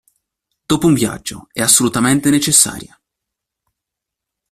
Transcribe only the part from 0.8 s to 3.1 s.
un viaggio è assolutamente necessaria.